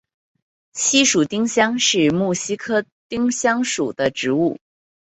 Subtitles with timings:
[0.73, 4.57] 西蜀丁香是木犀科丁香属的植物。